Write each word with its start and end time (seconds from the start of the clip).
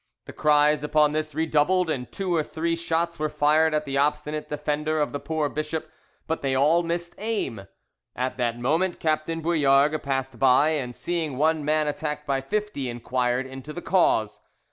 The 0.25 0.33
cries 0.33 0.83
upon 0.83 1.11
this 1.11 1.35
redoubled, 1.35 1.87
and 1.91 2.11
two 2.11 2.33
or 2.33 2.41
three 2.41 2.75
shots 2.75 3.19
were 3.19 3.29
fired 3.29 3.75
at 3.75 3.85
the 3.85 3.99
obstinate 3.99 4.49
defender 4.49 4.99
of 4.99 5.11
the 5.11 5.19
poor 5.19 5.47
bishop, 5.47 5.91
but 6.25 6.41
they 6.41 6.55
all 6.55 6.81
missed 6.81 7.13
aim. 7.19 7.67
At 8.15 8.35
that 8.37 8.57
moment 8.57 8.99
Captain 8.99 9.43
Bouillargues 9.43 10.01
passed 10.01 10.39
by, 10.39 10.69
and 10.69 10.95
seeing 10.95 11.37
one 11.37 11.63
man 11.63 11.85
attacked 11.87 12.25
by 12.25 12.41
fifty, 12.41 12.89
inquired 12.89 13.45
into 13.45 13.73
the 13.73 13.81
cause. 13.83 14.41